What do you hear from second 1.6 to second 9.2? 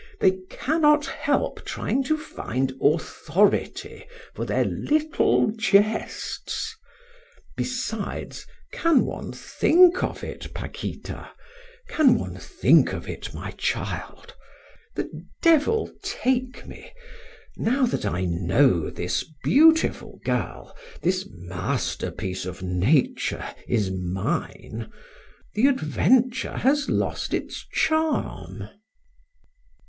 trying to find authority for their little jests. Besides, can